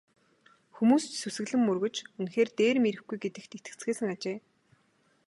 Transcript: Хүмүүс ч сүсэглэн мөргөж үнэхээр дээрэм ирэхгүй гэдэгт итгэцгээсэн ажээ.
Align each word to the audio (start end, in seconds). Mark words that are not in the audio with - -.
Хүмүүс 0.75 1.03
ч 1.09 1.11
сүсэглэн 1.23 1.61
мөргөж 1.65 1.95
үнэхээр 2.19 2.49
дээрэм 2.57 2.85
ирэхгүй 2.89 3.17
гэдэгт 3.23 3.51
итгэцгээсэн 3.57 4.09
ажээ. 4.15 4.37